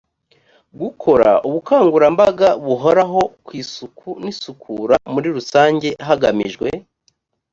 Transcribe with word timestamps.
gukora 0.81 1.29
ubukangurambaga 1.47 2.49
buhoraho 2.65 3.21
ku 3.45 3.51
isuku 3.61 4.07
n 4.23 4.25
isukura 4.31 4.95
muri 5.13 5.27
rusange 5.35 5.87
hagamijwe 6.07 6.67